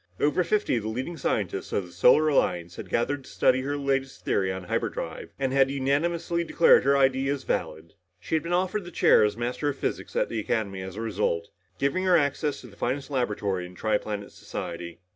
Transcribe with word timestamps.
Over 0.19 0.43
fifty 0.43 0.77
of 0.77 0.81
the 0.81 0.89
leading 0.89 1.15
scientists 1.15 1.71
of 1.71 1.85
the 1.85 1.91
Solar 1.91 2.27
Alliance 2.29 2.75
had 2.77 2.89
gathered 2.89 3.23
to 3.23 3.29
study 3.29 3.61
her 3.61 3.77
latest 3.77 4.25
theory 4.25 4.51
on 4.51 4.63
hyperdrive, 4.63 5.29
and 5.37 5.53
had 5.53 5.69
unanimously 5.69 6.43
declared 6.43 6.83
her 6.85 6.97
ideas 6.97 7.43
valid. 7.43 7.93
She 8.19 8.33
had 8.33 8.41
been 8.41 8.51
offered 8.51 8.83
the 8.83 8.89
chair 8.89 9.23
as 9.23 9.37
Master 9.37 9.69
of 9.69 9.77
Physics 9.77 10.15
at 10.15 10.27
the 10.27 10.39
Academy 10.39 10.81
as 10.81 10.95
a 10.95 11.01
result, 11.01 11.49
giving 11.77 12.03
her 12.05 12.17
access 12.17 12.61
to 12.61 12.67
the 12.67 12.75
finest 12.75 13.11
laboratory 13.11 13.63
in 13.67 13.75
the 13.75 13.79
tri 13.79 13.99
planet 13.99 14.31
society. 14.31 15.01